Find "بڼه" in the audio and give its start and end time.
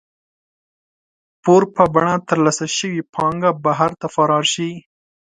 1.93-2.15